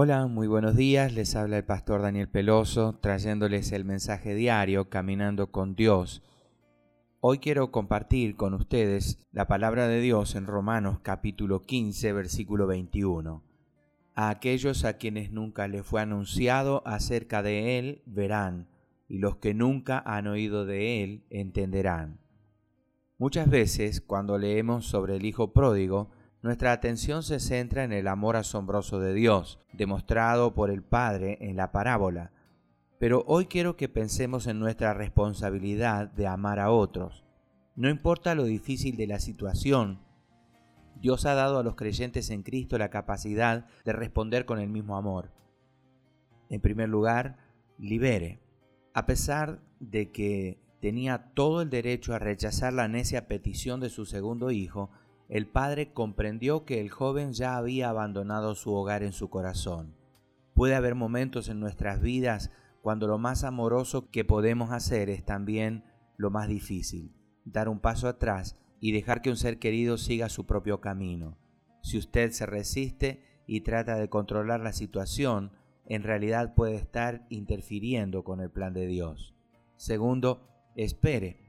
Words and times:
Hola, 0.00 0.28
muy 0.28 0.46
buenos 0.46 0.76
días. 0.76 1.12
Les 1.12 1.34
habla 1.34 1.56
el 1.56 1.64
pastor 1.64 2.02
Daniel 2.02 2.28
Peloso 2.28 2.96
trayéndoles 3.00 3.72
el 3.72 3.84
mensaje 3.84 4.36
diario 4.36 4.88
Caminando 4.88 5.50
con 5.50 5.74
Dios. 5.74 6.22
Hoy 7.18 7.38
quiero 7.40 7.72
compartir 7.72 8.36
con 8.36 8.54
ustedes 8.54 9.18
la 9.32 9.48
palabra 9.48 9.88
de 9.88 10.00
Dios 10.00 10.36
en 10.36 10.46
Romanos 10.46 11.00
capítulo 11.02 11.62
15 11.62 12.12
versículo 12.12 12.68
21. 12.68 13.42
A 14.14 14.30
aquellos 14.30 14.84
a 14.84 14.98
quienes 14.98 15.32
nunca 15.32 15.66
les 15.66 15.84
fue 15.84 16.00
anunciado 16.00 16.86
acerca 16.86 17.42
de 17.42 17.80
Él 17.80 18.02
verán, 18.06 18.68
y 19.08 19.18
los 19.18 19.38
que 19.38 19.52
nunca 19.52 20.00
han 20.06 20.28
oído 20.28 20.64
de 20.64 21.02
Él 21.02 21.26
entenderán. 21.28 22.20
Muchas 23.18 23.50
veces 23.50 24.00
cuando 24.00 24.38
leemos 24.38 24.86
sobre 24.86 25.16
el 25.16 25.24
Hijo 25.26 25.52
pródigo, 25.52 26.12
nuestra 26.42 26.72
atención 26.72 27.22
se 27.22 27.40
centra 27.40 27.84
en 27.84 27.92
el 27.92 28.08
amor 28.08 28.36
asombroso 28.36 29.00
de 29.00 29.14
Dios, 29.14 29.58
demostrado 29.72 30.54
por 30.54 30.70
el 30.70 30.82
Padre 30.82 31.38
en 31.40 31.56
la 31.56 31.72
parábola. 31.72 32.32
Pero 32.98 33.24
hoy 33.26 33.46
quiero 33.46 33.76
que 33.76 33.88
pensemos 33.88 34.46
en 34.46 34.58
nuestra 34.58 34.94
responsabilidad 34.94 36.10
de 36.10 36.26
amar 36.26 36.58
a 36.58 36.70
otros. 36.70 37.24
No 37.76 37.88
importa 37.88 38.34
lo 38.34 38.44
difícil 38.44 38.96
de 38.96 39.06
la 39.06 39.20
situación, 39.20 40.00
Dios 41.00 41.26
ha 41.26 41.34
dado 41.34 41.58
a 41.58 41.62
los 41.62 41.76
creyentes 41.76 42.30
en 42.30 42.42
Cristo 42.42 42.76
la 42.76 42.90
capacidad 42.90 43.66
de 43.84 43.92
responder 43.92 44.44
con 44.44 44.58
el 44.58 44.68
mismo 44.68 44.96
amor. 44.96 45.30
En 46.50 46.60
primer 46.60 46.88
lugar, 46.88 47.36
libere. 47.78 48.40
A 48.94 49.06
pesar 49.06 49.60
de 49.78 50.10
que 50.10 50.58
tenía 50.80 51.30
todo 51.34 51.62
el 51.62 51.70
derecho 51.70 52.14
a 52.14 52.18
rechazar 52.18 52.72
la 52.72 52.88
necia 52.88 53.28
petición 53.28 53.80
de 53.80 53.90
su 53.90 54.06
segundo 54.06 54.50
hijo, 54.50 54.90
el 55.28 55.46
padre 55.46 55.92
comprendió 55.92 56.64
que 56.64 56.80
el 56.80 56.88
joven 56.88 57.34
ya 57.34 57.56
había 57.56 57.90
abandonado 57.90 58.54
su 58.54 58.72
hogar 58.72 59.02
en 59.02 59.12
su 59.12 59.28
corazón. 59.28 59.94
Puede 60.54 60.74
haber 60.74 60.94
momentos 60.94 61.48
en 61.48 61.60
nuestras 61.60 62.00
vidas 62.00 62.50
cuando 62.80 63.06
lo 63.06 63.18
más 63.18 63.44
amoroso 63.44 64.10
que 64.10 64.24
podemos 64.24 64.72
hacer 64.72 65.10
es 65.10 65.24
también 65.24 65.84
lo 66.16 66.30
más 66.30 66.48
difícil, 66.48 67.12
dar 67.44 67.68
un 67.68 67.80
paso 67.80 68.08
atrás 68.08 68.58
y 68.80 68.92
dejar 68.92 69.20
que 69.20 69.30
un 69.30 69.36
ser 69.36 69.58
querido 69.58 69.98
siga 69.98 70.28
su 70.30 70.46
propio 70.46 70.80
camino. 70.80 71.36
Si 71.82 71.98
usted 71.98 72.30
se 72.30 72.46
resiste 72.46 73.22
y 73.46 73.60
trata 73.60 73.96
de 73.96 74.08
controlar 74.08 74.60
la 74.60 74.72
situación, 74.72 75.52
en 75.84 76.02
realidad 76.02 76.54
puede 76.54 76.76
estar 76.76 77.26
interfiriendo 77.28 78.24
con 78.24 78.40
el 78.40 78.50
plan 78.50 78.72
de 78.72 78.86
Dios. 78.86 79.34
Segundo, 79.76 80.48
espere 80.74 81.47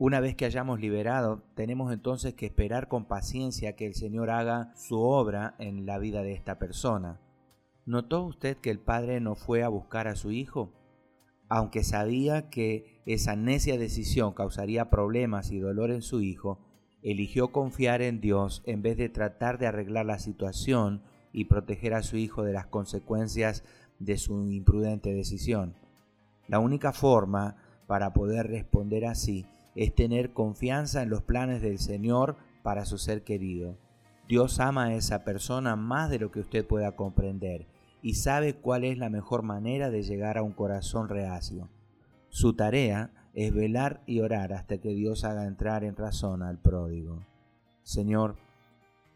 una 0.00 0.18
vez 0.20 0.34
que 0.34 0.46
hayamos 0.46 0.80
liberado, 0.80 1.42
tenemos 1.54 1.92
entonces 1.92 2.32
que 2.32 2.46
esperar 2.46 2.88
con 2.88 3.04
paciencia 3.04 3.76
que 3.76 3.84
el 3.84 3.92
Señor 3.92 4.30
haga 4.30 4.72
su 4.74 4.98
obra 4.98 5.56
en 5.58 5.84
la 5.84 5.98
vida 5.98 6.22
de 6.22 6.32
esta 6.32 6.58
persona. 6.58 7.20
¿Notó 7.84 8.22
usted 8.22 8.56
que 8.56 8.70
el 8.70 8.78
padre 8.78 9.20
no 9.20 9.34
fue 9.34 9.62
a 9.62 9.68
buscar 9.68 10.08
a 10.08 10.16
su 10.16 10.32
hijo? 10.32 10.72
Aunque 11.50 11.84
sabía 11.84 12.48
que 12.48 13.02
esa 13.04 13.36
necia 13.36 13.76
decisión 13.76 14.32
causaría 14.32 14.88
problemas 14.88 15.50
y 15.52 15.58
dolor 15.58 15.90
en 15.90 16.00
su 16.00 16.22
hijo, 16.22 16.60
eligió 17.02 17.52
confiar 17.52 18.00
en 18.00 18.22
Dios 18.22 18.62
en 18.64 18.80
vez 18.80 18.96
de 18.96 19.10
tratar 19.10 19.58
de 19.58 19.66
arreglar 19.66 20.06
la 20.06 20.18
situación 20.18 21.02
y 21.30 21.44
proteger 21.44 21.92
a 21.92 22.02
su 22.02 22.16
hijo 22.16 22.42
de 22.42 22.54
las 22.54 22.64
consecuencias 22.64 23.64
de 23.98 24.16
su 24.16 24.50
imprudente 24.50 25.12
decisión. 25.12 25.74
La 26.48 26.58
única 26.58 26.94
forma 26.94 27.56
para 27.86 28.14
poder 28.14 28.46
responder 28.46 29.04
así 29.04 29.44
es 29.80 29.94
tener 29.94 30.34
confianza 30.34 31.02
en 31.02 31.08
los 31.08 31.22
planes 31.22 31.62
del 31.62 31.78
Señor 31.78 32.36
para 32.62 32.84
su 32.84 32.98
ser 32.98 33.24
querido. 33.24 33.78
Dios 34.28 34.60
ama 34.60 34.84
a 34.84 34.94
esa 34.94 35.24
persona 35.24 35.74
más 35.74 36.10
de 36.10 36.18
lo 36.18 36.30
que 36.30 36.40
usted 36.40 36.66
pueda 36.66 36.96
comprender 36.96 37.66
y 38.02 38.16
sabe 38.16 38.52
cuál 38.52 38.84
es 38.84 38.98
la 38.98 39.08
mejor 39.08 39.42
manera 39.42 39.88
de 39.88 40.02
llegar 40.02 40.36
a 40.36 40.42
un 40.42 40.52
corazón 40.52 41.08
reacio. 41.08 41.70
Su 42.28 42.52
tarea 42.52 43.10
es 43.32 43.54
velar 43.54 44.02
y 44.04 44.20
orar 44.20 44.52
hasta 44.52 44.76
que 44.76 44.90
Dios 44.90 45.24
haga 45.24 45.46
entrar 45.46 45.82
en 45.82 45.96
razón 45.96 46.42
al 46.42 46.58
pródigo. 46.58 47.24
Señor, 47.82 48.36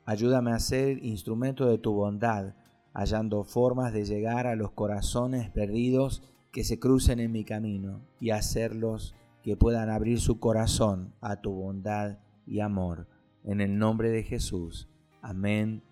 ayúdame 0.06 0.52
a 0.52 0.60
ser 0.60 1.04
instrumento 1.04 1.66
de 1.66 1.76
tu 1.76 1.92
bondad, 1.92 2.54
hallando 2.94 3.44
formas 3.44 3.92
de 3.92 4.06
llegar 4.06 4.46
a 4.46 4.56
los 4.56 4.70
corazones 4.70 5.50
perdidos 5.50 6.22
que 6.52 6.64
se 6.64 6.78
crucen 6.78 7.20
en 7.20 7.32
mi 7.32 7.44
camino 7.44 8.00
y 8.19 8.31
hacerlos 8.31 9.14
que 9.44 9.56
puedan 9.59 9.91
abrir 9.91 10.21
su 10.21 10.41
corazón 10.41 11.15
a 11.21 11.37
tu 11.43 11.53
bondad 11.53 12.19
y 12.47 12.60
amor. 12.60 13.06
En 13.44 13.60
el 13.60 13.78
nombre 13.78 14.10
de 14.10 14.22
Jesús. 14.22 14.88
Amén, 15.21 15.84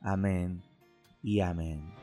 amén 0.00 0.64
y 1.22 1.38
amén. 1.38 1.95